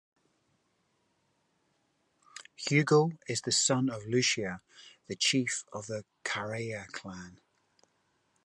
[2.55, 4.61] Hugo is the son of Lucia,
[5.05, 7.39] the chief of the Karaya Clan.